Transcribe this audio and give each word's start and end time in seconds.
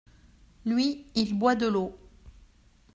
Lui, 0.65 1.05
il 1.13 1.37
boit 1.37 1.53
de 1.53 1.67
l’eau. 1.67 1.95